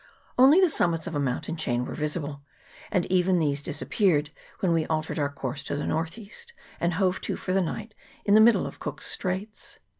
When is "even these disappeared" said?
3.11-4.31